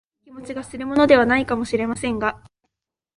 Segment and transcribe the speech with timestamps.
[0.21, 2.41] いい気持ちがするものでは無いかも知れませんが、